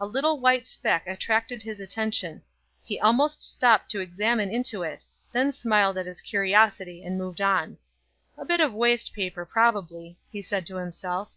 [0.00, 2.42] A little white speck attracted his attention;
[2.82, 7.78] he almost stopped to examine into it, then smiled at his curiosity, and moved on.
[8.36, 11.36] "A bit of waste paper probably," he said to himself.